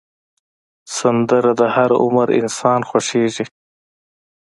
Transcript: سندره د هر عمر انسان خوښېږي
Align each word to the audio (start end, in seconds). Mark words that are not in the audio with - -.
سندره 0.97 1.51
د 1.59 1.61
هر 1.75 1.89
عمر 2.03 2.27
انسان 2.41 2.79
خوښېږي 2.89 3.45